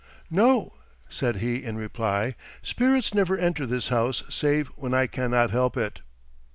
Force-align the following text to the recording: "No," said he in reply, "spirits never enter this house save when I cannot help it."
"No," 0.31 0.73
said 1.09 1.35
he 1.35 1.63
in 1.63 1.77
reply, 1.77 2.33
"spirits 2.63 3.13
never 3.13 3.37
enter 3.37 3.67
this 3.67 3.89
house 3.89 4.23
save 4.29 4.65
when 4.69 4.95
I 4.95 5.05
cannot 5.05 5.51
help 5.51 5.77
it." 5.77 6.01